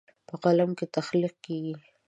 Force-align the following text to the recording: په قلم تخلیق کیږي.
په 0.27 0.35
قلم 0.43 0.69
تخلیق 0.95 1.35
کیږي. 1.45 1.75